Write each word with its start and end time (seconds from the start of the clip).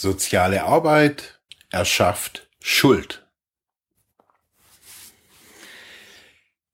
Soziale 0.00 0.62
Arbeit 0.62 1.40
erschafft 1.70 2.48
Schuld. 2.60 3.26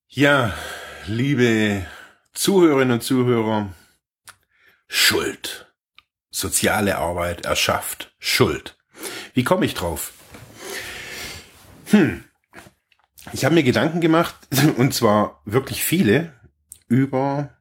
Ja, 0.09 0.52
liebe 1.06 1.87
Zuhörerinnen 2.34 2.92
und 2.92 3.02
Zuhörer, 3.02 3.73
Schuld. 4.88 5.74
Soziale 6.30 6.98
Arbeit 6.98 7.47
erschafft 7.47 8.14
Schuld. 8.19 8.77
Wie 9.33 9.42
komme 9.42 9.64
ich 9.64 9.72
drauf? 9.72 10.12
Hm. 11.86 12.25
Ich 13.33 13.47
habe 13.47 13.55
mir 13.55 13.62
Gedanken 13.62 14.02
gemacht, 14.02 14.34
und 14.77 14.92
zwar 14.92 15.41
wirklich 15.47 15.83
viele, 15.83 16.38
über 16.88 17.56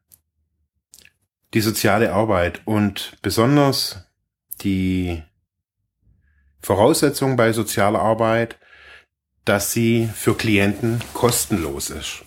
die 1.53 1.61
soziale 1.61 2.11
Arbeit 2.11 2.59
und 2.65 3.17
besonders 3.21 4.05
die 4.59 5.23
Voraussetzung 6.63 7.35
bei 7.35 7.51
sozialer 7.51 7.99
Arbeit, 7.99 8.57
dass 9.43 9.73
sie 9.73 10.09
für 10.15 10.35
Klienten 10.35 11.01
kostenlos 11.13 11.89
ist. 11.89 12.23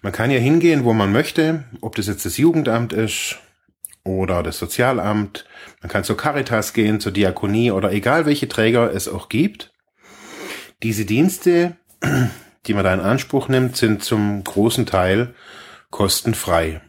Man 0.00 0.12
kann 0.12 0.30
ja 0.30 0.38
hingehen, 0.38 0.84
wo 0.84 0.92
man 0.92 1.10
möchte, 1.10 1.64
ob 1.80 1.96
das 1.96 2.06
jetzt 2.06 2.24
das 2.24 2.36
Jugendamt 2.36 2.92
ist 2.92 3.40
oder 4.04 4.44
das 4.44 4.58
Sozialamt. 4.58 5.44
Man 5.82 5.90
kann 5.90 6.04
zur 6.04 6.16
Caritas 6.16 6.72
gehen, 6.72 7.00
zur 7.00 7.10
Diakonie 7.10 7.72
oder 7.72 7.92
egal 7.92 8.26
welche 8.26 8.48
Träger 8.48 8.94
es 8.94 9.08
auch 9.08 9.28
gibt. 9.28 9.72
Diese 10.84 11.04
Dienste, 11.04 11.76
die 12.66 12.74
man 12.74 12.84
da 12.84 12.94
in 12.94 13.00
Anspruch 13.00 13.48
nimmt, 13.48 13.76
sind 13.76 14.04
zum 14.04 14.44
großen 14.44 14.86
Teil 14.86 15.34
kostenfrei. 15.90 16.80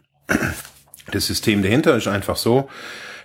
Das 1.10 1.26
System 1.26 1.64
dahinter 1.64 1.96
ist 1.96 2.06
einfach 2.06 2.36
so, 2.36 2.68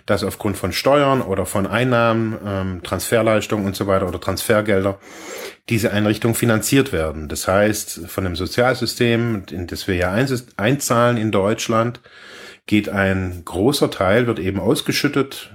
dass 0.06 0.22
aufgrund 0.22 0.56
von 0.56 0.72
Steuern 0.72 1.20
oder 1.20 1.46
von 1.46 1.66
Einnahmen, 1.66 2.36
ähm, 2.46 2.82
Transferleistungen 2.82 3.66
und 3.66 3.76
so 3.76 3.86
weiter 3.86 4.08
oder 4.08 4.20
Transfergelder 4.20 4.98
diese 5.68 5.92
Einrichtungen 5.92 6.36
finanziert 6.36 6.92
werden. 6.92 7.28
Das 7.28 7.48
heißt, 7.48 8.06
von 8.06 8.24
dem 8.24 8.36
Sozialsystem, 8.36 9.42
in 9.50 9.66
das 9.66 9.88
wir 9.88 9.96
ja 9.96 10.16
einzahlen 10.56 11.16
in 11.16 11.32
Deutschland, 11.32 12.00
geht 12.66 12.88
ein 12.88 13.42
großer 13.44 13.90
Teil, 13.90 14.26
wird 14.26 14.38
eben 14.38 14.60
ausgeschüttet 14.60 15.52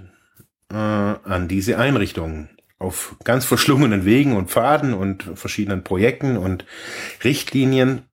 äh, 0.72 0.76
an 0.76 1.48
diese 1.48 1.78
Einrichtungen 1.78 2.50
auf 2.78 3.16
ganz 3.24 3.46
verschlungenen 3.46 4.06
Wegen 4.06 4.36
und 4.36 4.50
Pfaden 4.50 4.94
und 4.94 5.24
verschiedenen 5.36 5.84
Projekten 5.84 6.38
und 6.38 6.66
Richtlinien. 7.24 8.04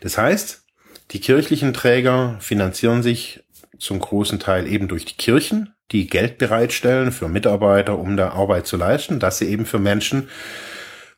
Das 0.00 0.18
heißt, 0.18 0.64
die 1.10 1.20
kirchlichen 1.20 1.74
Träger 1.74 2.36
finanzieren 2.40 3.02
sich 3.02 3.44
zum 3.82 3.98
großen 3.98 4.38
Teil 4.38 4.66
eben 4.66 4.88
durch 4.88 5.04
die 5.04 5.16
Kirchen, 5.16 5.74
die 5.90 6.06
Geld 6.06 6.38
bereitstellen 6.38 7.12
für 7.12 7.28
Mitarbeiter, 7.28 7.98
um 7.98 8.16
da 8.16 8.30
Arbeit 8.30 8.66
zu 8.66 8.76
leisten, 8.76 9.18
dass 9.18 9.38
sie 9.38 9.48
eben 9.48 9.66
für 9.66 9.78
Menschen 9.78 10.28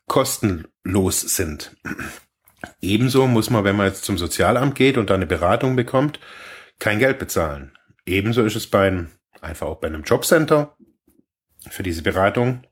kostenlos 0.06 1.20
sind. 1.20 1.76
Ebenso 2.80 3.26
muss 3.26 3.50
man, 3.50 3.64
wenn 3.64 3.76
man 3.76 3.86
jetzt 3.86 4.04
zum 4.04 4.16
Sozialamt 4.16 4.74
geht 4.74 4.96
und 4.96 5.10
da 5.10 5.14
eine 5.14 5.26
Beratung 5.26 5.76
bekommt, 5.76 6.18
kein 6.78 6.98
Geld 6.98 7.18
bezahlen. 7.18 7.72
Ebenso 8.06 8.42
ist 8.42 8.56
es 8.56 8.66
bei 8.66 8.88
einem, 8.88 9.10
einfach 9.40 9.66
auch 9.66 9.80
bei 9.80 9.88
einem 9.88 10.02
Jobcenter 10.02 10.76
für 11.70 11.82
diese 11.82 12.02
Beratung 12.02 12.66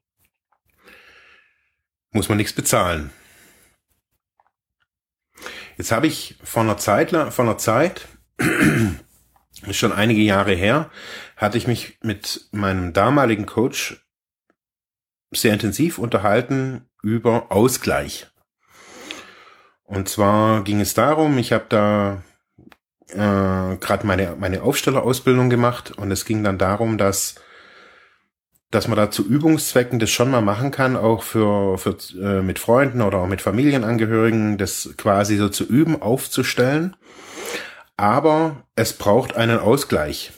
muss 2.10 2.28
man 2.28 2.38
nichts 2.38 2.52
bezahlen. 2.52 3.10
Jetzt 5.78 5.92
habe 5.92 6.06
ich 6.06 6.36
vor 6.44 6.62
einer 6.62 6.76
Zeit, 6.76 7.10
vor 7.10 7.44
einer 7.44 7.58
Zeit 7.58 8.06
ist 9.66 9.76
schon 9.76 9.92
einige 9.92 10.22
Jahre 10.22 10.54
her, 10.54 10.90
hatte 11.36 11.58
ich 11.58 11.66
mich 11.66 11.98
mit 12.02 12.48
meinem 12.52 12.92
damaligen 12.92 13.46
Coach 13.46 14.04
sehr 15.30 15.52
intensiv 15.52 15.98
unterhalten 15.98 16.88
über 17.02 17.50
Ausgleich. 17.50 18.26
Und 19.84 20.08
zwar 20.08 20.62
ging 20.64 20.80
es 20.80 20.94
darum, 20.94 21.38
ich 21.38 21.52
habe 21.52 21.66
da 21.68 22.22
äh, 23.08 23.76
gerade 23.76 24.06
meine, 24.06 24.36
meine 24.38 24.62
Aufstellerausbildung 24.62 25.50
gemacht 25.50 25.92
und 25.92 26.10
es 26.10 26.24
ging 26.24 26.42
dann 26.44 26.58
darum, 26.58 26.98
dass 26.98 27.36
dass 28.72 28.88
man 28.88 28.96
da 28.96 29.10
zu 29.10 29.22
Übungszwecken 29.22 29.98
das 29.98 30.10
schon 30.10 30.30
mal 30.30 30.40
machen 30.40 30.70
kann, 30.70 30.96
auch 30.96 31.22
für, 31.22 31.76
für 31.76 31.94
äh, 32.18 32.40
mit 32.40 32.58
Freunden 32.58 33.02
oder 33.02 33.18
auch 33.18 33.26
mit 33.26 33.42
Familienangehörigen, 33.42 34.56
das 34.56 34.94
quasi 34.96 35.36
so 35.36 35.50
zu 35.50 35.64
üben, 35.64 36.00
aufzustellen 36.00 36.96
aber 38.02 38.66
es 38.74 38.94
braucht 38.94 39.36
einen 39.36 39.60
Ausgleich. 39.60 40.32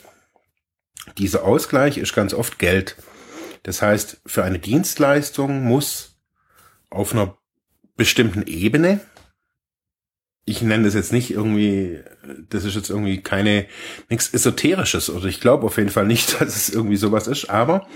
Dieser 1.17 1.43
Ausgleich 1.45 1.97
ist 1.97 2.13
ganz 2.13 2.35
oft 2.35 2.59
Geld. 2.59 2.95
Das 3.63 3.81
heißt, 3.81 4.21
für 4.23 4.43
eine 4.43 4.59
Dienstleistung 4.59 5.63
muss 5.63 6.19
auf 6.91 7.13
einer 7.13 7.35
bestimmten 7.97 8.45
Ebene, 8.45 8.99
ich 10.45 10.61
nenne 10.61 10.83
das 10.83 10.93
jetzt 10.93 11.11
nicht 11.11 11.31
irgendwie, 11.31 12.03
das 12.49 12.65
ist 12.65 12.75
jetzt 12.75 12.91
irgendwie 12.91 13.21
keine, 13.21 13.65
nichts 14.09 14.31
Esoterisches, 14.31 15.09
oder 15.09 15.25
ich 15.25 15.41
glaube 15.41 15.65
auf 15.65 15.77
jeden 15.77 15.89
Fall 15.89 16.05
nicht, 16.05 16.33
dass 16.39 16.55
es 16.55 16.69
irgendwie 16.69 16.97
sowas 16.97 17.25
ist, 17.25 17.49
aber 17.49 17.87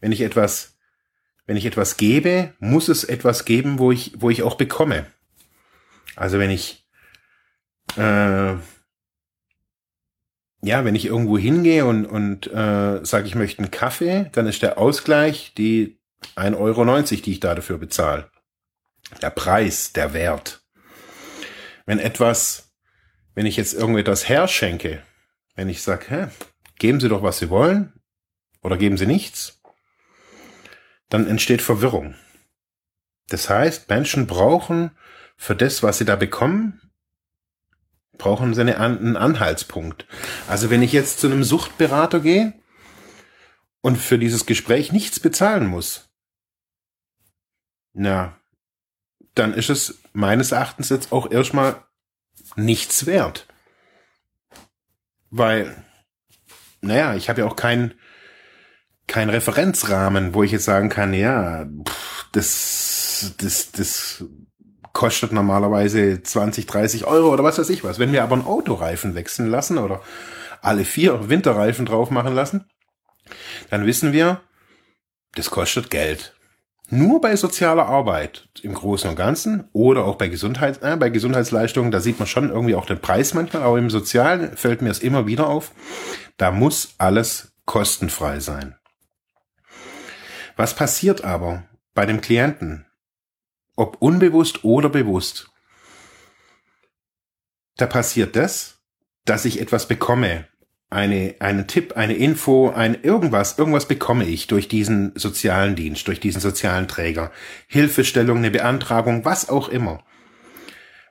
wenn 0.00 0.10
ich 0.10 0.22
etwas, 0.22 0.76
wenn 1.46 1.56
ich 1.56 1.66
etwas 1.66 1.98
gebe, 1.98 2.52
muss 2.58 2.88
es 2.88 3.04
etwas 3.04 3.44
geben, 3.44 3.78
wo 3.78 3.92
ich, 3.92 4.14
wo 4.16 4.28
ich 4.28 4.42
auch 4.42 4.56
bekomme. 4.56 5.06
Also 6.16 6.40
wenn 6.40 6.50
ich, 6.50 6.84
äh, 7.96 8.56
ja, 10.62 10.84
wenn 10.84 10.94
ich 10.94 11.06
irgendwo 11.06 11.38
hingehe 11.38 11.84
und, 11.84 12.04
und 12.06 12.46
äh, 12.48 13.04
sage, 13.04 13.26
ich 13.26 13.34
möchte 13.34 13.62
einen 13.62 13.70
Kaffee, 13.70 14.28
dann 14.32 14.46
ist 14.46 14.62
der 14.62 14.78
Ausgleich 14.78 15.52
die 15.56 16.00
1,90 16.36 16.58
Euro, 16.58 17.02
die 17.02 17.32
ich 17.32 17.40
da 17.40 17.54
dafür 17.54 17.78
bezahle. 17.78 18.30
Der 19.22 19.30
Preis, 19.30 19.92
der 19.92 20.12
Wert. 20.12 20.60
Wenn 21.86 21.98
etwas, 21.98 22.72
wenn 23.34 23.46
ich 23.46 23.56
jetzt 23.56 23.74
irgendetwas 23.74 24.28
herschenke, 24.28 25.02
wenn 25.54 25.68
ich 25.68 25.82
sage, 25.82 26.04
hä, 26.08 26.26
geben 26.78 27.00
Sie 27.00 27.08
doch, 27.08 27.22
was 27.22 27.38
Sie 27.38 27.50
wollen, 27.50 27.92
oder 28.62 28.76
geben 28.76 28.98
Sie 28.98 29.06
nichts, 29.06 29.60
dann 31.08 31.26
entsteht 31.26 31.62
Verwirrung. 31.62 32.14
Das 33.28 33.48
heißt, 33.48 33.88
Menschen 33.88 34.26
brauchen 34.26 34.90
für 35.36 35.54
das, 35.54 35.82
was 35.82 35.98
sie 35.98 36.04
da 36.04 36.16
bekommen, 36.16 36.87
brauchen 38.18 38.54
sie 38.54 38.60
einen 38.60 39.16
Anhaltspunkt. 39.16 40.06
Also 40.48 40.70
wenn 40.70 40.82
ich 40.82 40.92
jetzt 40.92 41.20
zu 41.20 41.28
einem 41.28 41.44
Suchtberater 41.44 42.20
gehe 42.20 42.52
und 43.80 43.96
für 43.96 44.18
dieses 44.18 44.44
Gespräch 44.44 44.92
nichts 44.92 45.20
bezahlen 45.20 45.66
muss, 45.66 46.10
na, 47.94 48.36
dann 49.34 49.54
ist 49.54 49.70
es 49.70 50.00
meines 50.12 50.52
Erachtens 50.52 50.88
jetzt 50.88 51.12
auch 51.12 51.30
erstmal 51.30 51.82
nichts 52.56 53.06
wert. 53.06 53.46
Weil, 55.30 55.84
naja, 56.80 57.14
ich 57.14 57.28
habe 57.28 57.42
ja 57.42 57.46
auch 57.46 57.56
keinen 57.56 57.94
kein 59.06 59.30
Referenzrahmen, 59.30 60.34
wo 60.34 60.42
ich 60.42 60.52
jetzt 60.52 60.66
sagen 60.66 60.90
kann, 60.90 61.14
ja, 61.14 61.66
pff, 61.66 62.26
das, 62.32 63.34
das, 63.38 63.72
das 63.72 64.24
kostet 64.98 65.30
normalerweise 65.30 66.24
20, 66.24 66.66
30 66.66 67.04
Euro 67.04 67.32
oder 67.32 67.44
was 67.44 67.56
weiß 67.56 67.70
ich 67.70 67.84
was. 67.84 68.00
Wenn 68.00 68.10
wir 68.10 68.24
aber 68.24 68.34
einen 68.34 68.46
Autoreifen 68.46 69.14
wechseln 69.14 69.48
lassen 69.48 69.78
oder 69.78 70.02
alle 70.60 70.84
vier 70.84 71.28
Winterreifen 71.28 71.86
drauf 71.86 72.10
machen 72.10 72.34
lassen, 72.34 72.64
dann 73.70 73.86
wissen 73.86 74.12
wir, 74.12 74.40
das 75.36 75.50
kostet 75.50 75.90
Geld. 75.90 76.34
Nur 76.90 77.20
bei 77.20 77.36
sozialer 77.36 77.86
Arbeit 77.86 78.48
im 78.62 78.74
Großen 78.74 79.08
und 79.08 79.14
Ganzen 79.14 79.68
oder 79.72 80.04
auch 80.04 80.16
bei, 80.16 80.26
Gesundheit, 80.26 80.82
äh, 80.82 80.96
bei 80.96 81.10
Gesundheitsleistungen, 81.10 81.92
da 81.92 82.00
sieht 82.00 82.18
man 82.18 82.26
schon 82.26 82.50
irgendwie 82.50 82.74
auch 82.74 82.86
den 82.86 83.00
Preis 83.00 83.34
manchmal, 83.34 83.62
aber 83.62 83.78
im 83.78 83.90
Sozialen 83.90 84.56
fällt 84.56 84.82
mir 84.82 84.90
es 84.90 84.98
immer 84.98 85.28
wieder 85.28 85.46
auf, 85.46 85.70
da 86.38 86.50
muss 86.50 86.96
alles 86.98 87.52
kostenfrei 87.66 88.40
sein. 88.40 88.74
Was 90.56 90.74
passiert 90.74 91.22
aber 91.22 91.62
bei 91.94 92.04
dem 92.04 92.20
Klienten, 92.20 92.87
ob 93.78 94.02
unbewusst 94.02 94.64
oder 94.64 94.88
bewusst, 94.88 95.50
da 97.76 97.86
passiert 97.86 98.34
das, 98.34 98.82
dass 99.24 99.44
ich 99.44 99.60
etwas 99.60 99.86
bekomme. 99.86 100.48
eine, 100.90 101.36
einen 101.38 101.66
Tipp, 101.66 101.96
eine 101.96 102.14
Info, 102.14 102.70
ein 102.70 103.02
irgendwas, 103.02 103.58
irgendwas 103.58 103.86
bekomme 103.86 104.24
ich 104.24 104.46
durch 104.46 104.68
diesen 104.68 105.12
sozialen 105.14 105.76
Dienst, 105.76 106.08
durch 106.08 106.18
diesen 106.18 106.40
sozialen 106.40 106.88
Träger. 106.88 107.30
Hilfestellung, 107.68 108.38
eine 108.38 108.50
Beantragung, 108.50 109.24
was 109.24 109.48
auch 109.48 109.68
immer. 109.68 110.02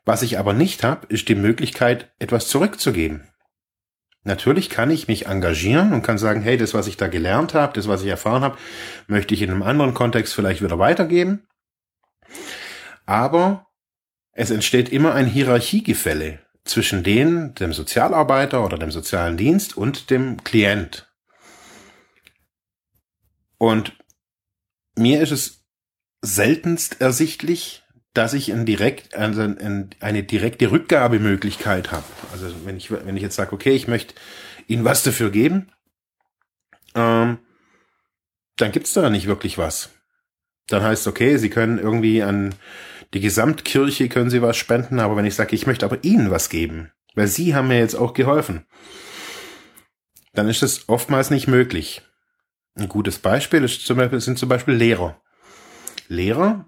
Was 0.03 0.23
ich 0.23 0.37
aber 0.39 0.53
nicht 0.53 0.83
habe, 0.83 1.07
ist 1.07 1.29
die 1.29 1.35
Möglichkeit, 1.35 2.11
etwas 2.19 2.47
zurückzugeben. 2.47 3.27
Natürlich 4.23 4.69
kann 4.69 4.91
ich 4.91 5.07
mich 5.07 5.27
engagieren 5.27 5.93
und 5.93 6.01
kann 6.01 6.17
sagen, 6.17 6.41
hey, 6.41 6.57
das, 6.57 6.73
was 6.73 6.87
ich 6.87 6.97
da 6.97 7.07
gelernt 7.07 7.53
habe, 7.53 7.73
das, 7.73 7.87
was 7.87 8.01
ich 8.01 8.09
erfahren 8.09 8.43
habe, 8.43 8.57
möchte 9.07 9.33
ich 9.33 9.41
in 9.41 9.51
einem 9.51 9.63
anderen 9.63 9.93
Kontext 9.93 10.33
vielleicht 10.33 10.61
wieder 10.61 10.79
weitergeben. 10.79 11.46
Aber 13.05 13.67
es 14.31 14.51
entsteht 14.51 14.89
immer 14.89 15.13
ein 15.13 15.25
Hierarchiegefälle 15.25 16.39
zwischen 16.65 17.03
den, 17.03 17.55
dem 17.55 17.73
Sozialarbeiter 17.73 18.63
oder 18.63 18.77
dem 18.77 18.91
sozialen 18.91 19.37
Dienst 19.37 19.77
und 19.77 20.09
dem 20.09 20.43
Klient. 20.43 21.11
Und 23.57 23.93
mir 24.95 25.21
ist 25.21 25.31
es 25.31 25.65
seltenst 26.21 27.01
ersichtlich, 27.01 27.83
dass 28.13 28.33
ich 28.33 28.51
ein 28.51 28.65
direkt, 28.65 29.15
also 29.15 29.41
eine 29.41 30.23
direkte 30.23 30.71
Rückgabemöglichkeit 30.71 31.91
habe. 31.91 32.05
Also 32.31 32.53
wenn 32.65 32.77
ich, 32.77 32.91
wenn 32.91 33.15
ich 33.15 33.23
jetzt 33.23 33.35
sage, 33.35 33.53
okay, 33.53 33.71
ich 33.71 33.87
möchte 33.87 34.15
Ihnen 34.67 34.83
was 34.83 35.03
dafür 35.03 35.29
geben, 35.29 35.71
ähm, 36.95 37.37
dann 38.57 38.71
gibt's 38.71 38.93
da 38.93 39.09
nicht 39.09 39.27
wirklich 39.27 39.57
was. 39.57 39.89
Dann 40.67 40.83
heißt 40.83 41.07
okay, 41.07 41.37
Sie 41.37 41.49
können 41.49 41.79
irgendwie 41.79 42.23
an 42.23 42.55
die 43.13 43.21
Gesamtkirche 43.21 44.09
können 44.09 44.29
Sie 44.29 44.41
was 44.41 44.57
spenden, 44.57 44.99
aber 44.99 45.15
wenn 45.15 45.25
ich 45.25 45.35
sage, 45.35 45.55
ich 45.55 45.65
möchte 45.65 45.85
aber 45.85 46.03
Ihnen 46.03 46.29
was 46.29 46.49
geben, 46.49 46.91
weil 47.15 47.27
Sie 47.27 47.55
haben 47.55 47.69
mir 47.69 47.79
jetzt 47.79 47.95
auch 47.95 48.13
geholfen, 48.13 48.65
dann 50.33 50.49
ist 50.49 50.61
das 50.61 50.89
oftmals 50.89 51.29
nicht 51.29 51.47
möglich. 51.47 52.01
Ein 52.75 52.89
gutes 52.89 53.17
Beispiel 53.17 53.63
ist 53.63 53.85
zum 53.85 53.97
Beispiel, 53.97 54.19
sind 54.19 54.37
zum 54.37 54.49
Beispiel 54.49 54.75
Lehrer. 54.75 55.19
Lehrer 56.09 56.65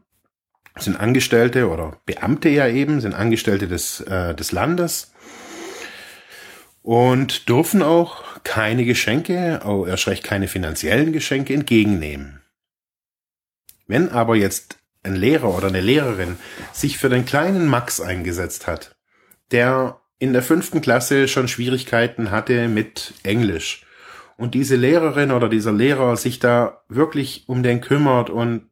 sind 0.77 0.99
Angestellte 0.99 1.69
oder 1.69 1.99
Beamte 2.05 2.49
ja 2.49 2.67
eben, 2.67 3.01
sind 3.01 3.13
Angestellte 3.13 3.67
des, 3.67 4.01
äh, 4.01 4.33
des 4.33 4.51
Landes 4.51 5.13
und 6.81 7.49
dürfen 7.49 7.83
auch 7.83 8.23
keine 8.43 8.85
Geschenke, 8.85 9.61
auch 9.63 9.85
erst 9.85 10.07
recht 10.07 10.23
keine 10.23 10.47
finanziellen 10.47 11.11
Geschenke 11.11 11.53
entgegennehmen. 11.53 12.38
Wenn 13.89 14.09
aber 14.09 14.35
jetzt 14.35 14.77
ein 15.01 15.15
Lehrer 15.15 15.57
oder 15.57 15.67
eine 15.67 15.81
Lehrerin 15.81 16.37
sich 16.71 16.99
für 16.99 17.09
den 17.09 17.25
kleinen 17.25 17.67
Max 17.67 17.99
eingesetzt 17.99 18.67
hat, 18.67 18.95
der 19.51 19.99
in 20.19 20.31
der 20.31 20.43
fünften 20.43 20.79
Klasse 20.79 21.27
schon 21.27 21.47
Schwierigkeiten 21.47 22.29
hatte 22.29 22.67
mit 22.67 23.15
Englisch 23.23 23.83
und 24.37 24.53
diese 24.53 24.75
Lehrerin 24.75 25.31
oder 25.31 25.49
dieser 25.49 25.71
Lehrer 25.71 26.15
sich 26.17 26.37
da 26.37 26.83
wirklich 26.87 27.45
um 27.47 27.63
den 27.63 27.81
kümmert 27.81 28.29
und 28.29 28.69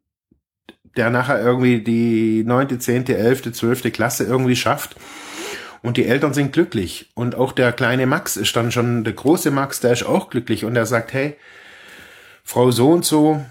der 0.96 1.10
nachher 1.10 1.42
irgendwie 1.42 1.82
die 1.82 2.44
neunte, 2.46 2.78
zehnte, 2.78 3.18
elfte, 3.18 3.52
zwölfte 3.52 3.90
Klasse 3.90 4.24
irgendwie 4.24 4.56
schafft. 4.56 4.98
Und 5.82 5.98
die 5.98 6.06
Eltern 6.06 6.34
sind 6.34 6.54
glücklich. 6.54 7.10
Und 7.16 7.36
auch 7.36 7.52
der 7.52 7.72
kleine 7.72 8.06
Max 8.06 8.38
ist 8.38 8.56
dann 8.56 8.72
schon, 8.72 9.04
der 9.04 9.14
große 9.14 9.52
Max, 9.52 9.80
der 9.80 9.94
ist 9.94 10.06
auch 10.06 10.30
glücklich. 10.30 10.66
Und 10.66 10.76
er 10.76 10.86
sagt, 10.86 11.14
hey, 11.14 11.38
Frau 12.44 12.72
so 12.72 12.90
und 12.92 13.06
so, 13.06 13.46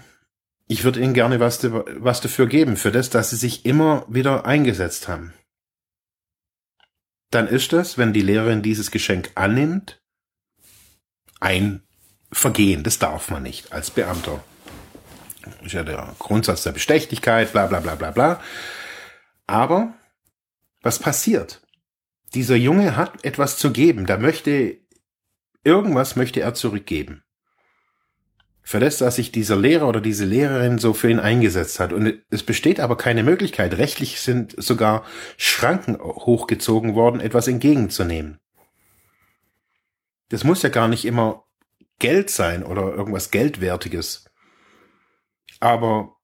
ich 0.67 0.83
würde 0.83 0.99
Ihnen 0.99 1.13
gerne 1.13 1.39
was, 1.39 1.63
was 1.63 2.21
dafür 2.21 2.47
geben, 2.47 2.77
für 2.77 2.91
das, 2.91 3.09
dass 3.09 3.29
Sie 3.29 3.35
sich 3.37 3.65
immer 3.65 4.05
wieder 4.07 4.45
eingesetzt 4.45 5.07
haben. 5.07 5.33
Dann 7.31 7.47
ist 7.47 7.73
das, 7.73 7.97
wenn 7.97 8.13
die 8.13 8.21
Lehrerin 8.21 8.61
dieses 8.61 8.91
Geschenk 8.91 9.31
annimmt, 9.35 10.01
ein 11.39 11.83
Vergehen. 12.31 12.83
Das 12.83 12.99
darf 12.99 13.29
man 13.29 13.43
nicht 13.43 13.71
als 13.71 13.91
Beamter 13.91 14.43
ist 15.63 15.73
ja 15.73 15.83
der 15.83 16.15
Grundsatz 16.19 16.63
der 16.63 16.71
Bestechlichkeit, 16.71 17.51
bla 17.51 17.67
bla 17.67 17.79
bla 17.79 17.95
bla 17.95 18.11
bla. 18.11 18.41
Aber 19.45 19.93
was 20.81 20.99
passiert? 20.99 21.61
Dieser 22.33 22.55
Junge 22.55 22.95
hat 22.95 23.23
etwas 23.23 23.57
zu 23.57 23.71
geben, 23.71 24.05
da 24.05 24.17
möchte, 24.17 24.77
irgendwas 25.63 26.15
möchte 26.15 26.41
er 26.41 26.53
zurückgeben. 26.53 27.23
Für 28.67 28.81
das, 28.81 28.97
dass 28.97 29.15
sich 29.15 29.31
dieser 29.31 29.55
Lehrer 29.55 29.87
oder 29.87 30.01
diese 30.01 30.25
Lehrerin 30.25 30.77
so 30.77 30.91
für 30.91 31.09
ihn 31.09 31.21
eingesetzt 31.21 31.79
hat. 31.79 31.93
Und 31.93 32.21
es 32.29 32.43
besteht 32.43 32.81
aber 32.81 32.97
keine 32.97 33.23
Möglichkeit. 33.23 33.77
Rechtlich 33.77 34.19
sind 34.19 34.61
sogar 34.61 35.05
Schranken 35.37 35.97
hochgezogen 35.97 36.93
worden, 36.93 37.21
etwas 37.21 37.47
entgegenzunehmen. 37.47 38.39
Das 40.27 40.43
muss 40.43 40.63
ja 40.63 40.69
gar 40.69 40.89
nicht 40.89 41.05
immer 41.05 41.45
Geld 41.99 42.29
sein 42.29 42.61
oder 42.61 42.93
irgendwas 42.93 43.31
Geldwertiges. 43.31 44.25
Aber 45.61 46.17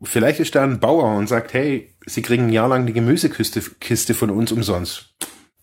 vielleicht 0.00 0.38
ist 0.38 0.54
da 0.54 0.62
ein 0.62 0.78
Bauer 0.78 1.16
und 1.16 1.26
sagt, 1.26 1.54
hey, 1.54 1.92
sie 2.06 2.22
kriegen 2.22 2.44
ein 2.44 2.52
Jahr 2.52 2.68
lang 2.68 2.86
die 2.86 2.92
Gemüsekiste 2.92 3.60
Kiste 3.80 4.14
von 4.14 4.30
uns 4.30 4.52
umsonst. 4.52 5.16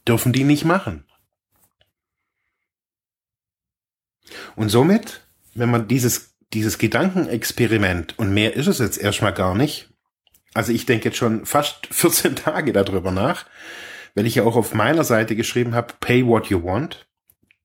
Dürfen 0.06 0.34
die 0.34 0.44
nicht 0.44 0.66
machen. 0.66 1.06
Und 4.58 4.68
somit, 4.68 5.22
wenn 5.54 5.72
man 5.72 5.88
dieses, 5.88 6.36
dieses 6.54 6.78
Gedankenexperiment, 6.78 8.18
und 8.18 8.34
mehr 8.34 8.56
ist 8.56 8.68
es 8.68 8.80
jetzt 8.80 8.98
erstmal 8.98 9.34
gar 9.34 9.56
nicht, 9.56 9.90
also 10.54 10.72
ich 10.72 10.86
denke 10.86 11.06
jetzt 11.06 11.18
schon 11.18 11.46
fast 11.46 11.88
14 11.92 12.36
Tage 12.36 12.74
darüber 12.74 13.12
nach, 13.12 13.46
weil 14.16 14.26
ich 14.26 14.36
ja 14.36 14.44
auch 14.44 14.56
auf 14.56 14.74
meiner 14.74 15.04
Seite 15.04 15.36
geschrieben 15.36 15.74
habe, 15.74 15.94
pay 16.00 16.26
what 16.26 16.48
you 16.48 16.64
want. 16.64 17.08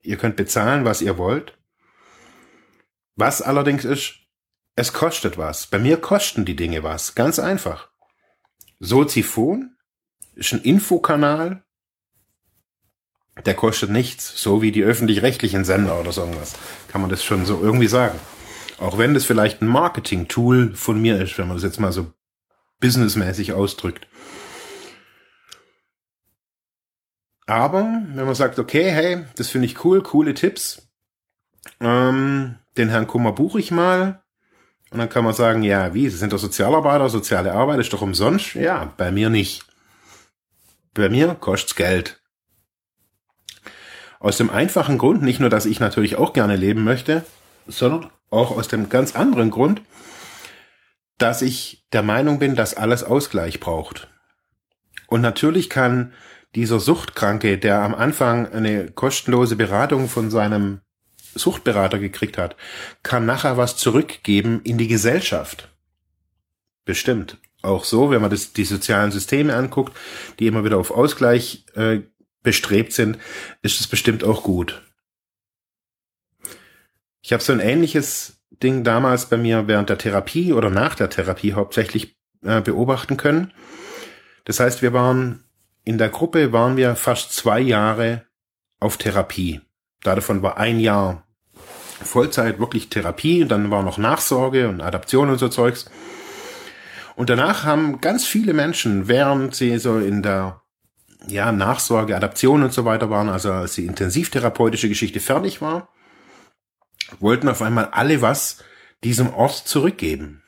Ihr 0.02 0.16
könnt 0.16 0.36
bezahlen, 0.36 0.84
was 0.84 1.02
ihr 1.02 1.18
wollt. 1.18 1.58
Was 3.16 3.42
allerdings 3.42 3.84
ist, 3.84 4.14
es 4.76 4.92
kostet 4.92 5.38
was. 5.38 5.66
Bei 5.66 5.78
mir 5.78 5.96
kosten 5.96 6.44
die 6.44 6.54
Dinge 6.54 6.82
was. 6.82 7.14
Ganz 7.14 7.38
einfach. 7.38 7.88
Soziphon 8.78 9.76
ist 10.34 10.52
ein 10.52 10.60
Infokanal. 10.60 11.64
Der 13.44 13.54
kostet 13.54 13.90
nichts. 13.90 14.40
So 14.40 14.62
wie 14.62 14.72
die 14.72 14.82
öffentlich-rechtlichen 14.82 15.64
Sender 15.64 16.00
oder 16.00 16.12
so 16.12 16.22
irgendwas. 16.22 16.54
Kann 16.88 17.00
man 17.00 17.10
das 17.10 17.22
schon 17.22 17.44
so 17.44 17.60
irgendwie 17.60 17.86
sagen. 17.86 18.18
Auch 18.78 18.98
wenn 18.98 19.14
das 19.14 19.24
vielleicht 19.24 19.62
ein 19.62 19.68
Marketing-Tool 19.68 20.74
von 20.74 21.00
mir 21.00 21.20
ist, 21.20 21.38
wenn 21.38 21.48
man 21.48 21.56
das 21.56 21.64
jetzt 21.64 21.80
mal 21.80 21.92
so 21.92 22.12
businessmäßig 22.80 23.52
ausdrückt. 23.52 24.06
Aber 27.46 28.02
wenn 28.14 28.26
man 28.26 28.34
sagt, 28.34 28.58
okay, 28.58 28.90
hey, 28.90 29.24
das 29.36 29.48
finde 29.48 29.66
ich 29.66 29.84
cool, 29.84 30.02
coole 30.02 30.34
Tipps, 30.34 30.88
ähm, 31.80 32.56
den 32.76 32.88
Herrn 32.88 33.06
Kummer 33.06 33.32
buche 33.32 33.60
ich 33.60 33.70
mal, 33.70 34.22
und 34.90 34.98
dann 34.98 35.08
kann 35.08 35.24
man 35.24 35.34
sagen, 35.34 35.62
ja, 35.62 35.94
wie, 35.94 36.08
Sie 36.08 36.16
sind 36.16 36.32
doch 36.32 36.38
Sozialarbeiter, 36.38 37.08
soziale 37.08 37.52
Arbeit 37.52 37.80
ist 37.80 37.92
doch 37.92 38.02
umsonst? 38.02 38.54
Ja, 38.54 38.92
bei 38.96 39.10
mir 39.10 39.30
nicht. 39.30 39.64
Bei 40.94 41.08
mir 41.08 41.34
kostet's 41.34 41.74
Geld. 41.74 42.20
Aus 44.20 44.36
dem 44.36 44.50
einfachen 44.50 44.98
Grund, 44.98 45.22
nicht 45.22 45.40
nur, 45.40 45.50
dass 45.50 45.66
ich 45.66 45.80
natürlich 45.80 46.16
auch 46.16 46.32
gerne 46.32 46.56
leben 46.56 46.84
möchte, 46.84 47.24
sondern 47.66 48.10
auch 48.30 48.56
aus 48.56 48.68
dem 48.68 48.88
ganz 48.88 49.14
anderen 49.14 49.50
Grund, 49.50 49.82
dass 51.18 51.42
ich 51.42 51.86
der 51.92 52.02
Meinung 52.02 52.38
bin, 52.38 52.54
dass 52.54 52.74
alles 52.74 53.04
Ausgleich 53.04 53.60
braucht. 53.60 54.08
Und 55.06 55.20
natürlich 55.20 55.70
kann 55.70 56.12
dieser 56.54 56.80
Suchtkranke, 56.80 57.58
der 57.58 57.82
am 57.82 57.94
Anfang 57.94 58.50
eine 58.52 58.90
kostenlose 58.90 59.56
Beratung 59.56 60.08
von 60.08 60.30
seinem 60.30 60.80
Suchtberater 61.34 61.98
gekriegt 61.98 62.38
hat, 62.38 62.56
kann 63.02 63.26
nachher 63.26 63.56
was 63.56 63.76
zurückgeben 63.76 64.62
in 64.64 64.78
die 64.78 64.88
Gesellschaft. 64.88 65.68
Bestimmt. 66.84 67.38
Auch 67.62 67.84
so, 67.84 68.10
wenn 68.10 68.20
man 68.20 68.30
das, 68.30 68.52
die 68.52 68.64
sozialen 68.64 69.10
Systeme 69.10 69.54
anguckt, 69.54 69.96
die 70.38 70.46
immer 70.46 70.64
wieder 70.64 70.78
auf 70.78 70.90
Ausgleich 70.90 71.66
äh, 71.74 72.00
bestrebt 72.46 72.92
sind, 72.92 73.18
ist 73.60 73.80
es 73.80 73.88
bestimmt 73.88 74.22
auch 74.22 74.44
gut. 74.44 74.80
Ich 77.20 77.32
habe 77.32 77.42
so 77.42 77.52
ein 77.52 77.58
ähnliches 77.58 78.40
Ding 78.62 78.84
damals 78.84 79.26
bei 79.26 79.36
mir 79.36 79.66
während 79.66 79.90
der 79.90 79.98
Therapie 79.98 80.52
oder 80.52 80.70
nach 80.70 80.94
der 80.94 81.10
Therapie 81.10 81.54
hauptsächlich 81.54 82.16
äh, 82.44 82.60
beobachten 82.60 83.16
können. 83.16 83.52
Das 84.44 84.60
heißt, 84.60 84.80
wir 84.80 84.92
waren 84.92 85.42
in 85.84 85.98
der 85.98 86.08
Gruppe 86.08 86.52
waren 86.52 86.76
wir 86.76 86.94
fast 86.94 87.32
zwei 87.32 87.58
Jahre 87.58 88.26
auf 88.78 88.96
Therapie. 88.96 89.60
Davon 90.02 90.40
war 90.42 90.56
ein 90.56 90.78
Jahr 90.78 91.26
Vollzeit 92.00 92.60
wirklich 92.60 92.90
Therapie, 92.90 93.44
dann 93.44 93.72
war 93.72 93.82
noch 93.82 93.98
Nachsorge 93.98 94.68
und 94.68 94.80
Adaption 94.80 95.30
und 95.30 95.38
so 95.38 95.48
Zeugs. 95.48 95.90
Und 97.16 97.28
danach 97.28 97.64
haben 97.64 98.00
ganz 98.00 98.24
viele 98.24 98.52
Menschen, 98.52 99.08
während 99.08 99.56
sie 99.56 99.78
so 99.78 99.98
in 99.98 100.22
der 100.22 100.62
ja, 101.26 101.52
Nachsorge, 101.52 102.16
Adaption 102.16 102.62
und 102.62 102.72
so 102.72 102.84
weiter 102.84 103.10
waren, 103.10 103.28
also 103.28 103.52
als 103.52 103.74
die 103.74 103.86
intensivtherapeutische 103.86 104.88
Geschichte 104.88 105.20
fertig 105.20 105.60
war, 105.60 105.88
wollten 107.20 107.48
auf 107.48 107.62
einmal 107.62 107.86
alle 107.86 108.22
was 108.22 108.64
diesem 109.04 109.32
Ort 109.32 109.54
zurückgeben. 109.54 110.42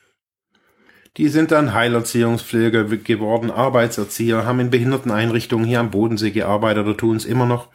Die 1.17 1.27
sind 1.27 1.51
dann 1.51 1.73
Heilerziehungspfleger 1.73 2.85
geworden, 2.85 3.51
Arbeitserzieher, 3.51 4.45
haben 4.45 4.59
in 4.59 4.69
Behinderteneinrichtungen 4.69 5.65
hier 5.65 5.79
am 5.79 5.91
Bodensee 5.91 6.31
gearbeitet 6.31 6.85
oder 6.85 6.97
tun 6.97 7.17
es 7.17 7.25
immer 7.25 7.45
noch. 7.45 7.69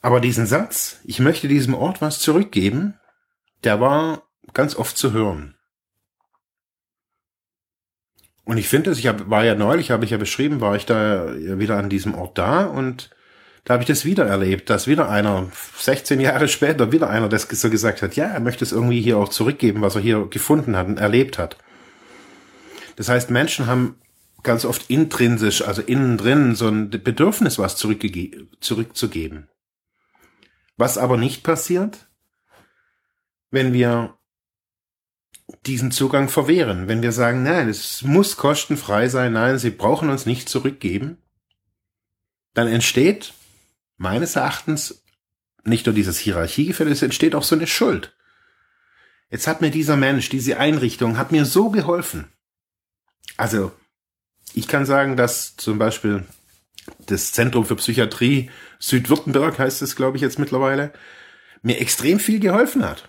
Aber 0.00 0.20
diesen 0.20 0.46
Satz, 0.46 1.00
ich 1.04 1.20
möchte 1.20 1.48
diesem 1.48 1.74
Ort 1.74 2.00
was 2.00 2.18
zurückgeben, 2.20 2.98
der 3.64 3.80
war 3.80 4.22
ganz 4.52 4.74
oft 4.76 4.96
zu 4.96 5.12
hören. 5.12 5.56
Und 8.52 8.58
ich 8.58 8.68
finde 8.68 8.90
es, 8.90 8.98
ich 8.98 9.06
hab, 9.06 9.30
war 9.30 9.46
ja 9.46 9.54
neulich, 9.54 9.90
habe 9.90 10.04
ich 10.04 10.10
ja 10.10 10.18
beschrieben, 10.18 10.60
war 10.60 10.76
ich 10.76 10.84
da 10.84 11.34
wieder 11.34 11.78
an 11.78 11.88
diesem 11.88 12.14
Ort 12.14 12.36
da 12.36 12.66
und 12.66 13.08
da 13.64 13.72
habe 13.72 13.82
ich 13.82 13.86
das 13.86 14.04
wieder 14.04 14.26
erlebt, 14.26 14.68
dass 14.68 14.86
wieder 14.86 15.08
einer, 15.08 15.50
16 15.78 16.20
Jahre 16.20 16.48
später, 16.48 16.92
wieder 16.92 17.08
einer 17.08 17.30
das 17.30 17.44
so 17.44 17.70
gesagt 17.70 18.02
hat, 18.02 18.14
ja, 18.14 18.26
er 18.26 18.40
möchte 18.40 18.62
es 18.62 18.72
irgendwie 18.72 19.00
hier 19.00 19.16
auch 19.16 19.30
zurückgeben, 19.30 19.80
was 19.80 19.94
er 19.94 20.02
hier 20.02 20.26
gefunden 20.26 20.76
hat 20.76 20.86
und 20.86 20.98
erlebt 20.98 21.38
hat. 21.38 21.56
Das 22.96 23.08
heißt, 23.08 23.30
Menschen 23.30 23.68
haben 23.68 23.98
ganz 24.42 24.66
oft 24.66 24.90
intrinsisch, 24.90 25.66
also 25.66 25.80
innen 25.80 26.18
drin, 26.18 26.54
so 26.54 26.68
ein 26.68 26.90
Bedürfnis, 26.90 27.58
was 27.58 27.78
zurückzugeben. 27.78 29.48
Was 30.76 30.98
aber 30.98 31.16
nicht 31.16 31.42
passiert, 31.42 32.06
wenn 33.50 33.72
wir 33.72 34.18
diesen 35.66 35.92
Zugang 35.92 36.28
verwehren, 36.28 36.88
wenn 36.88 37.02
wir 37.02 37.12
sagen, 37.12 37.42
nein, 37.42 37.68
es 37.68 38.02
muss 38.02 38.36
kostenfrei 38.36 39.08
sein, 39.08 39.34
nein, 39.34 39.58
sie 39.58 39.70
brauchen 39.70 40.10
uns 40.10 40.26
nicht 40.26 40.48
zurückgeben, 40.48 41.18
dann 42.54 42.66
entsteht 42.66 43.32
meines 43.96 44.36
Erachtens 44.36 45.04
nicht 45.64 45.86
nur 45.86 45.94
dieses 45.94 46.18
Hierarchiegefälle, 46.18 46.90
es 46.90 47.02
entsteht 47.02 47.34
auch 47.34 47.44
so 47.44 47.54
eine 47.54 47.68
Schuld. 47.68 48.14
Jetzt 49.30 49.46
hat 49.46 49.60
mir 49.60 49.70
dieser 49.70 49.96
Mensch, 49.96 50.28
diese 50.28 50.58
Einrichtung, 50.58 51.16
hat 51.16 51.32
mir 51.32 51.44
so 51.44 51.70
geholfen. 51.70 52.26
Also, 53.36 53.72
ich 54.52 54.68
kann 54.68 54.84
sagen, 54.84 55.16
dass 55.16 55.56
zum 55.56 55.78
Beispiel 55.78 56.24
das 57.06 57.32
Zentrum 57.32 57.64
für 57.64 57.76
Psychiatrie 57.76 58.50
Südwürttemberg 58.78 59.58
heißt 59.58 59.80
es, 59.82 59.96
glaube 59.96 60.16
ich, 60.16 60.22
jetzt 60.22 60.38
mittlerweile, 60.38 60.92
mir 61.62 61.80
extrem 61.80 62.18
viel 62.18 62.40
geholfen 62.40 62.84
hat. 62.84 63.08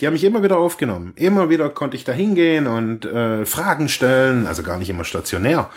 Die 0.00 0.06
haben 0.06 0.14
mich 0.14 0.24
immer 0.24 0.42
wieder 0.42 0.58
aufgenommen. 0.58 1.12
Immer 1.16 1.50
wieder 1.50 1.68
konnte 1.70 1.96
ich 1.96 2.04
da 2.04 2.12
hingehen 2.12 2.66
und 2.66 3.04
äh, 3.04 3.44
Fragen 3.46 3.88
stellen, 3.88 4.46
also 4.46 4.62
gar 4.62 4.78
nicht 4.78 4.90
immer 4.90 5.04
stationär. 5.04 5.70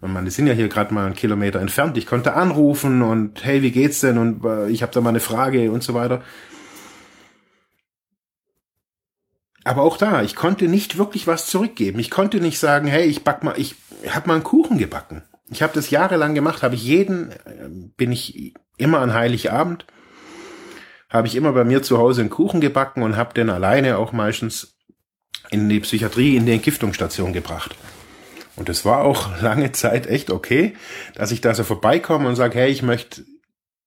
Und 0.00 0.12
man, 0.12 0.24
die 0.24 0.30
sind 0.30 0.46
ja 0.46 0.54
hier 0.54 0.68
gerade 0.68 0.94
mal 0.94 1.06
einen 1.06 1.14
Kilometer 1.14 1.60
entfernt. 1.60 1.96
Ich 1.98 2.06
konnte 2.06 2.34
anrufen 2.34 3.02
und 3.02 3.44
hey, 3.44 3.62
wie 3.62 3.70
geht's 3.70 4.00
denn? 4.00 4.18
Und 4.18 4.44
äh, 4.44 4.68
ich 4.68 4.82
habe 4.82 4.92
da 4.92 5.00
mal 5.00 5.10
eine 5.10 5.20
Frage 5.20 5.70
und 5.70 5.82
so 5.82 5.94
weiter. 5.94 6.22
Aber 9.64 9.82
auch 9.82 9.98
da, 9.98 10.22
ich 10.22 10.36
konnte 10.36 10.68
nicht 10.68 10.96
wirklich 10.96 11.26
was 11.26 11.46
zurückgeben. 11.46 11.98
Ich 11.98 12.10
konnte 12.10 12.40
nicht 12.40 12.58
sagen, 12.58 12.86
hey, 12.86 13.04
ich 13.04 13.24
back 13.24 13.44
mal, 13.44 13.54
ich 13.58 13.76
habe 14.08 14.28
mal 14.28 14.34
einen 14.34 14.44
Kuchen 14.44 14.78
gebacken. 14.78 15.22
Ich 15.50 15.62
habe 15.62 15.74
das 15.74 15.90
jahrelang 15.90 16.34
gemacht, 16.34 16.62
habe 16.62 16.76
ich 16.76 16.82
jeden, 16.82 17.30
äh, 17.30 17.68
bin 17.96 18.10
ich 18.10 18.54
immer 18.78 19.00
an 19.00 19.12
Heiligabend, 19.12 19.84
habe 21.10 21.26
ich 21.26 21.34
immer 21.34 21.52
bei 21.52 21.64
mir 21.64 21.82
zu 21.82 21.98
Hause 21.98 22.22
einen 22.22 22.30
Kuchen 22.30 22.60
gebacken 22.60 23.02
und 23.02 23.16
habe 23.16 23.34
den 23.34 23.50
alleine 23.50 23.98
auch 23.98 24.12
meistens 24.12 24.76
in 25.50 25.68
die 25.68 25.80
Psychiatrie, 25.80 26.36
in 26.36 26.46
die 26.46 26.52
Entgiftungsstation 26.52 27.32
gebracht. 27.32 27.74
Und 28.56 28.68
es 28.68 28.84
war 28.84 29.02
auch 29.02 29.40
lange 29.42 29.72
Zeit 29.72 30.06
echt 30.06 30.30
okay, 30.30 30.76
dass 31.14 31.32
ich 31.32 31.40
da 31.40 31.54
so 31.54 31.64
vorbeikomme 31.64 32.28
und 32.28 32.36
sage, 32.36 32.58
hey, 32.58 32.70
ich 32.70 32.82
möchte, 32.82 33.24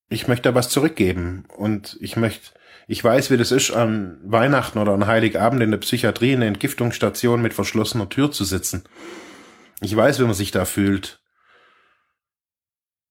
ich 0.09 0.27
möchte 0.27 0.49
da 0.49 0.55
was 0.55 0.69
zurückgeben. 0.69 1.45
Und 1.55 1.97
ich 2.01 2.17
möchte, 2.17 2.51
ich 2.87 3.01
weiß, 3.01 3.31
wie 3.31 3.37
das 3.37 3.51
ist, 3.51 3.71
an 3.71 4.19
Weihnachten 4.25 4.77
oder 4.79 4.93
an 4.93 5.07
Heiligabend 5.07 5.63
in 5.63 5.71
der 5.71 5.77
Psychiatrie 5.77 6.33
in 6.33 6.41
der 6.41 6.49
Entgiftungsstation 6.49 7.41
mit 7.41 7.53
verschlossener 7.53 8.09
Tür 8.09 8.31
zu 8.31 8.43
sitzen. 8.43 8.83
Ich 9.79 9.95
weiß, 9.95 10.19
wie 10.19 10.25
man 10.25 10.33
sich 10.33 10.51
da 10.51 10.65
fühlt. 10.65 11.21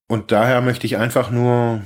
Und 0.07 0.31
daher 0.31 0.61
möchte 0.61 0.85
ich 0.85 0.97
einfach 0.97 1.31
nur 1.31 1.81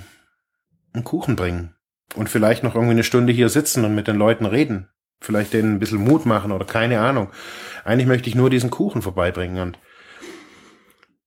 einen 0.93 1.03
Kuchen 1.05 1.37
bringen. 1.37 1.76
Und 2.15 2.29
vielleicht 2.29 2.63
noch 2.63 2.75
irgendwie 2.75 2.93
eine 2.93 3.03
Stunde 3.03 3.33
hier 3.33 3.49
sitzen 3.49 3.85
und 3.85 3.95
mit 3.95 4.07
den 4.07 4.15
Leuten 4.15 4.45
reden. 4.45 4.89
Vielleicht 5.19 5.53
denen 5.53 5.75
ein 5.75 5.79
bisschen 5.79 6.03
Mut 6.03 6.25
machen 6.25 6.51
oder 6.51 6.65
keine 6.65 6.99
Ahnung. 6.99 7.29
Eigentlich 7.83 8.07
möchte 8.07 8.29
ich 8.29 8.35
nur 8.35 8.49
diesen 8.49 8.69
Kuchen 8.69 9.01
vorbeibringen. 9.01 9.61
Und 9.61 9.79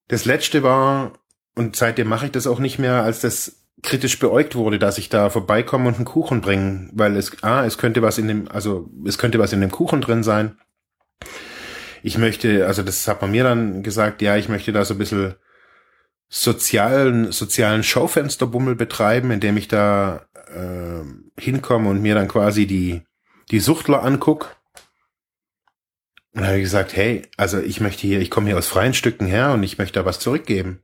das 0.08 0.24
letzte 0.24 0.62
war, 0.62 1.12
und 1.54 1.76
seitdem 1.76 2.08
mache 2.08 2.26
ich 2.26 2.32
das 2.32 2.46
auch 2.46 2.58
nicht 2.58 2.78
mehr, 2.78 3.02
als 3.02 3.20
das 3.20 3.66
kritisch 3.82 4.18
beäugt 4.18 4.54
wurde, 4.54 4.78
dass 4.78 4.98
ich 4.98 5.08
da 5.08 5.30
vorbeikomme 5.30 5.88
und 5.88 5.96
einen 5.96 6.04
Kuchen 6.04 6.40
bringe, 6.40 6.90
weil 6.92 7.16
es, 7.16 7.42
ah, 7.42 7.64
es 7.64 7.78
könnte 7.78 8.02
was 8.02 8.18
in 8.18 8.28
dem, 8.28 8.48
also 8.48 8.90
es 9.06 9.18
könnte 9.18 9.38
was 9.38 9.52
in 9.52 9.60
dem 9.60 9.70
Kuchen 9.70 10.00
drin 10.00 10.22
sein. 10.22 10.58
Ich 12.02 12.18
möchte, 12.18 12.66
also 12.66 12.82
das 12.82 13.06
hat 13.08 13.22
man 13.22 13.30
mir 13.30 13.44
dann 13.44 13.82
gesagt, 13.82 14.22
ja, 14.22 14.36
ich 14.36 14.48
möchte 14.48 14.72
da 14.72 14.84
so 14.84 14.94
ein 14.94 14.98
bisschen 14.98 15.34
sozialen, 16.28 17.32
sozialen 17.32 17.82
Schaufensterbummel 17.82 18.76
betreiben, 18.76 19.30
indem 19.30 19.56
ich 19.56 19.68
da 19.68 20.26
äh, 20.54 21.40
hinkomme 21.40 21.88
und 21.88 22.02
mir 22.02 22.14
dann 22.14 22.28
quasi 22.28 22.66
die, 22.66 23.02
die 23.50 23.60
Suchtler 23.60 24.02
anguck. 24.02 24.56
Und 26.32 26.46
habe 26.46 26.58
ich 26.58 26.64
gesagt, 26.64 26.96
hey, 26.96 27.22
also 27.36 27.58
ich 27.58 27.80
möchte 27.80 28.02
hier, 28.02 28.20
ich 28.20 28.30
komme 28.30 28.46
hier 28.48 28.58
aus 28.58 28.68
freien 28.68 28.94
Stücken 28.94 29.26
her 29.26 29.52
und 29.52 29.62
ich 29.62 29.78
möchte 29.78 29.98
da 29.98 30.04
was 30.04 30.20
zurückgeben. 30.20 30.82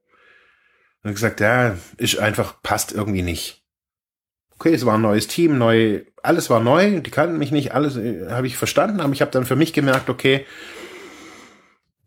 Und 1.02 1.12
gesagt, 1.12 1.40
ja, 1.40 1.76
ist 1.98 2.18
einfach, 2.18 2.60
passt 2.62 2.92
irgendwie 2.92 3.22
nicht. 3.22 3.62
Okay, 4.58 4.74
es 4.74 4.86
war 4.86 4.94
ein 4.94 5.02
neues 5.02 5.28
Team, 5.28 5.58
neu, 5.58 6.02
alles 6.22 6.50
war 6.50 6.60
neu, 6.60 7.00
die 7.00 7.10
kannten 7.10 7.38
mich 7.38 7.52
nicht, 7.52 7.74
alles 7.74 7.96
äh, 7.96 8.30
habe 8.30 8.46
ich 8.46 8.56
verstanden, 8.56 9.00
aber 9.00 9.12
ich 9.12 9.20
habe 9.20 9.30
dann 9.30 9.44
für 9.44 9.54
mich 9.54 9.72
gemerkt, 9.72 10.08
okay, 10.08 10.46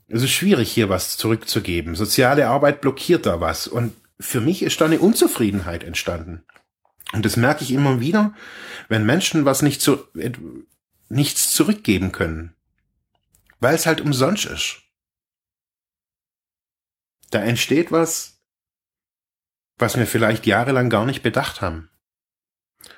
es 0.10 0.24
ist 0.24 0.32
schwierig, 0.32 0.72
hier 0.72 0.90
was 0.90 1.18
zurückzugeben. 1.18 1.96
Soziale 1.96 2.48
Arbeit 2.48 2.82
blockiert 2.82 3.26
da 3.26 3.40
was. 3.40 3.68
Und 3.68 3.94
für 4.20 4.42
mich 4.42 4.64
ist 4.64 4.82
da 4.82 4.86
eine 4.86 5.00
Unzufriedenheit 5.00 5.84
entstanden. 5.84 6.44
Und 7.14 7.26
das 7.26 7.38
merke 7.38 7.64
ich 7.64 7.72
immer 7.72 8.00
wieder, 8.00 8.34
wenn 8.88 9.06
Menschen 9.06 9.46
was 9.46 9.62
nicht 9.62 9.82
zu, 9.82 10.06
nichts 11.10 11.52
zurückgeben 11.54 12.12
können. 12.12 12.56
Weil 13.60 13.76
es 13.76 13.86
halt 13.86 14.02
umsonst 14.02 14.46
ist. 14.46 14.82
Da 17.32 17.40
entsteht 17.42 17.92
was, 17.92 18.42
was 19.78 19.98
wir 19.98 20.08
vielleicht 20.08 20.46
jahrelang 20.46 20.90
gar 20.90 21.06
nicht 21.06 21.24
bedacht 21.24 21.62
haben. 21.62 21.90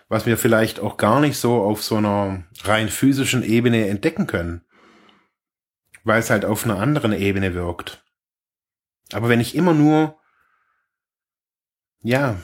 Was 0.08 0.26
wir 0.26 0.38
vielleicht 0.38 0.80
auch 0.80 0.98
gar 0.98 1.20
nicht 1.20 1.38
so 1.38 1.62
auf 1.64 1.84
so 1.84 1.98
einer 1.98 2.44
rein 2.64 2.90
physischen 2.90 3.44
Ebene 3.44 3.88
entdecken 3.88 4.28
können 4.28 4.64
weil 6.04 6.20
es 6.20 6.30
halt 6.30 6.46
auf 6.46 6.66
einer 6.66 6.80
anderen 6.80 7.14
Ebene 7.14 7.54
wirkt. 7.54 8.04
Aber 9.12 9.30
wenn 9.30 9.40
ich 9.40 9.56
immer 9.56 9.74
nur, 9.74 10.20
ja, 12.02 12.40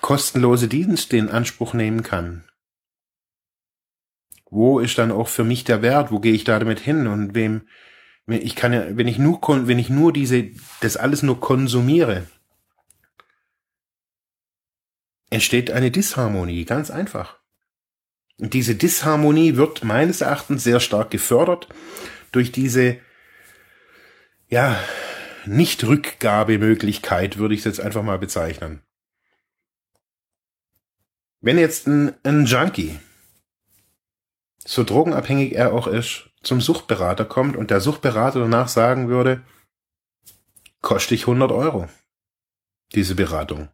kostenlose 0.00 0.68
Dienste 0.68 1.16
in 1.16 1.28
Anspruch 1.28 1.74
nehmen 1.74 2.02
kann, 2.02 2.44
wo 4.52 4.80
ist 4.80 4.98
dann 4.98 5.10
auch 5.10 5.28
für 5.28 5.44
mich 5.44 5.64
der 5.64 5.80
Wert? 5.80 6.10
Wo 6.10 6.20
gehe 6.20 6.34
ich 6.34 6.44
da 6.44 6.58
damit 6.58 6.78
hin? 6.78 7.06
Und 7.06 7.34
wem, 7.34 7.62
ich 8.26 8.54
kann 8.54 8.74
ja, 8.74 8.84
wenn 8.96 9.08
ich 9.08 9.18
nur, 9.18 9.40
wenn 9.66 9.78
ich 9.78 9.88
nur 9.88 10.12
diese, 10.12 10.50
das 10.82 10.98
alles 10.98 11.22
nur 11.22 11.40
konsumiere, 11.40 12.26
entsteht 15.30 15.70
eine 15.70 15.90
Disharmonie, 15.90 16.66
ganz 16.66 16.90
einfach. 16.90 17.38
Und 18.38 18.52
diese 18.52 18.74
Disharmonie 18.74 19.56
wird 19.56 19.84
meines 19.84 20.20
Erachtens 20.20 20.64
sehr 20.64 20.80
stark 20.80 21.10
gefördert 21.10 21.68
durch 22.30 22.52
diese, 22.52 22.98
ja, 24.48 24.78
Nicht-Rückgabemöglichkeit, 25.46 27.38
würde 27.38 27.54
ich 27.54 27.60
es 27.60 27.64
jetzt 27.64 27.80
einfach 27.80 28.02
mal 28.02 28.18
bezeichnen. 28.18 28.82
Wenn 31.42 31.58
jetzt 31.58 31.86
ein, 31.86 32.14
ein 32.22 32.46
Junkie, 32.46 32.98
so 34.64 34.84
drogenabhängig 34.84 35.54
er 35.54 35.74
auch 35.74 35.86
ist, 35.86 36.30
zum 36.42 36.60
Suchtberater 36.60 37.24
kommt 37.24 37.56
und 37.56 37.70
der 37.70 37.80
Suchtberater 37.80 38.40
danach 38.40 38.68
sagen 38.68 39.08
würde, 39.08 39.42
kostet 40.80 41.10
dich 41.12 41.22
100 41.22 41.52
Euro, 41.52 41.88
diese 42.94 43.14
Beratung. 43.14 43.68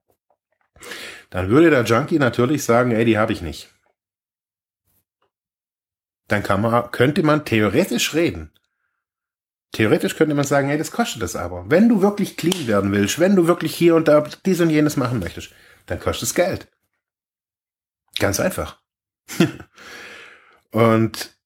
Dann 1.30 1.48
würde 1.48 1.70
der 1.70 1.84
Junkie 1.84 2.18
natürlich 2.18 2.64
sagen, 2.64 2.90
ey, 2.90 3.04
die 3.04 3.18
habe 3.18 3.32
ich 3.32 3.42
nicht 3.42 3.70
dann 6.28 6.42
kann 6.42 6.60
man, 6.60 6.90
könnte 6.90 7.22
man 7.22 7.44
theoretisch 7.44 8.14
reden. 8.14 8.52
Theoretisch 9.72 10.16
könnte 10.16 10.34
man 10.34 10.44
sagen, 10.44 10.68
hey, 10.68 10.78
das 10.78 10.92
kostet 10.92 11.22
es 11.22 11.36
aber. 11.36 11.64
Wenn 11.68 11.88
du 11.88 12.00
wirklich 12.00 12.36
clean 12.36 12.66
werden 12.66 12.92
willst, 12.92 13.18
wenn 13.18 13.36
du 13.36 13.46
wirklich 13.46 13.74
hier 13.74 13.96
und 13.96 14.08
da 14.08 14.20
dies 14.46 14.60
und 14.60 14.70
jenes 14.70 14.96
machen 14.96 15.18
möchtest, 15.18 15.50
dann 15.86 16.00
kostet 16.00 16.28
es 16.28 16.34
Geld. 16.34 16.68
Ganz 18.18 18.40
einfach. 18.40 18.80
und 20.70 21.36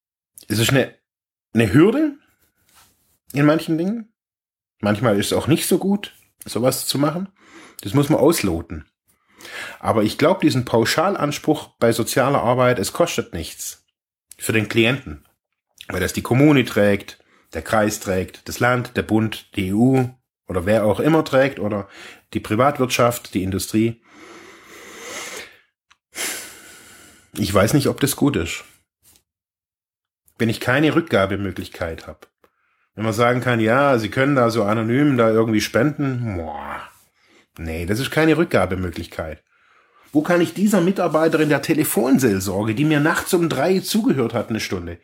es 0.47 0.59
ist 0.59 0.69
eine, 0.71 0.95
eine 1.53 1.73
Hürde 1.73 2.15
in 3.33 3.45
manchen 3.45 3.77
Dingen. 3.77 4.13
Manchmal 4.79 5.19
ist 5.19 5.27
es 5.27 5.33
auch 5.33 5.47
nicht 5.47 5.67
so 5.67 5.77
gut, 5.77 6.13
sowas 6.45 6.85
zu 6.85 6.97
machen. 6.97 7.29
Das 7.81 7.93
muss 7.93 8.09
man 8.09 8.19
ausloten. 8.19 8.85
Aber 9.79 10.03
ich 10.03 10.17
glaube, 10.17 10.41
diesen 10.41 10.65
Pauschalanspruch 10.65 11.69
bei 11.79 11.91
sozialer 11.91 12.41
Arbeit, 12.41 12.79
es 12.79 12.93
kostet 12.93 13.33
nichts 13.33 13.85
für 14.37 14.53
den 14.53 14.69
Klienten, 14.69 15.25
weil 15.87 15.99
das 15.99 16.13
die 16.13 16.21
Kommune 16.21 16.65
trägt, 16.65 17.19
der 17.53 17.61
Kreis 17.61 17.99
trägt, 17.99 18.47
das 18.47 18.59
Land, 18.59 18.97
der 18.97 19.03
Bund, 19.03 19.55
die 19.55 19.73
EU 19.73 20.03
oder 20.47 20.65
wer 20.65 20.85
auch 20.85 20.99
immer 20.99 21.23
trägt 21.23 21.59
oder 21.59 21.87
die 22.33 22.39
Privatwirtschaft, 22.39 23.33
die 23.33 23.43
Industrie. 23.43 24.01
Ich 27.37 27.53
weiß 27.53 27.73
nicht, 27.73 27.87
ob 27.87 27.99
das 27.99 28.15
gut 28.15 28.35
ist. 28.35 28.63
Wenn 30.37 30.49
ich 30.49 30.59
keine 30.59 30.93
Rückgabemöglichkeit 30.93 32.07
habe. 32.07 32.27
Wenn 32.95 33.05
man 33.05 33.13
sagen 33.13 33.41
kann, 33.41 33.59
ja, 33.59 33.97
Sie 33.97 34.09
können 34.09 34.35
da 34.35 34.49
so 34.49 34.63
anonym 34.63 35.17
da 35.17 35.29
irgendwie 35.29 35.61
spenden. 35.61 36.37
Boah. 36.37 36.81
Nee, 37.57 37.85
das 37.85 37.99
ist 37.99 38.11
keine 38.11 38.37
Rückgabemöglichkeit. 38.37 39.43
Wo 40.11 40.21
kann 40.21 40.41
ich 40.41 40.53
dieser 40.53 40.81
Mitarbeiterin 40.81 41.49
der 41.49 41.63
Telefonseelsorge, 41.63 42.75
die 42.75 42.85
mir 42.85 42.99
nachts 42.99 43.33
um 43.33 43.49
drei 43.49 43.79
zugehört 43.79 44.35
hat, 44.35 44.49
eine 44.49 44.59
Stunde, 44.59 44.99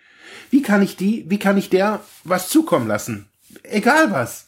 wie 0.51 0.61
kann 0.61 0.83
ich 0.83 0.95
die, 0.95 1.25
wie 1.29 1.39
kann 1.39 1.57
ich 1.57 1.69
der 1.69 2.01
was 2.23 2.49
zukommen 2.49 2.87
lassen? 2.87 3.27
Egal 3.63 4.11
was. 4.11 4.47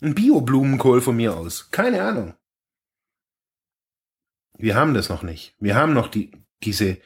Ein 0.00 0.14
Bio-Blumenkohl 0.14 1.02
von 1.02 1.16
mir 1.16 1.36
aus. 1.36 1.70
Keine 1.70 2.02
Ahnung. 2.02 2.34
Wir 4.56 4.74
haben 4.74 4.94
das 4.94 5.08
noch 5.08 5.22
nicht. 5.22 5.54
Wir 5.58 5.74
haben 5.74 5.92
noch 5.92 6.08
die, 6.08 6.32
diese, 6.64 6.98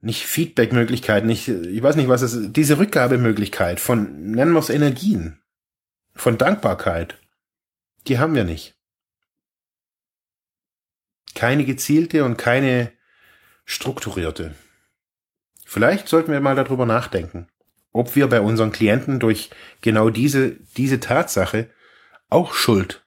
nicht 0.00 0.24
Feedback-Möglichkeit, 0.24 1.24
nicht, 1.24 1.48
ich 1.48 1.82
weiß 1.82 1.96
nicht, 1.96 2.08
was 2.08 2.22
es 2.22 2.52
diese 2.52 2.78
Rückgabemöglichkeit 2.78 3.80
von, 3.80 4.30
nennen 4.30 4.52
wir 4.52 4.60
es 4.60 4.70
Energien, 4.70 5.40
von 6.14 6.38
Dankbarkeit, 6.38 7.18
die 8.06 8.18
haben 8.18 8.34
wir 8.34 8.44
nicht. 8.44 8.76
Keine 11.34 11.64
gezielte 11.64 12.24
und 12.24 12.36
keine 12.36 12.92
strukturierte. 13.64 14.54
Vielleicht 15.64 16.08
sollten 16.08 16.32
wir 16.32 16.40
mal 16.40 16.56
darüber 16.56 16.86
nachdenken, 16.86 17.48
ob 17.92 18.16
wir 18.16 18.28
bei 18.28 18.40
unseren 18.40 18.72
Klienten 18.72 19.20
durch 19.20 19.50
genau 19.82 20.10
diese, 20.10 20.52
diese 20.76 21.00
Tatsache 21.00 21.70
auch 22.30 22.54
Schuld 22.54 23.06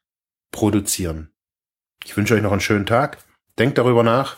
produzieren. 0.52 1.32
Ich 2.04 2.16
wünsche 2.16 2.36
euch 2.36 2.42
noch 2.42 2.52
einen 2.52 2.62
schönen 2.62 2.86
Tag. 2.86 3.18
Denkt 3.58 3.78
darüber 3.78 4.04
nach 4.04 4.38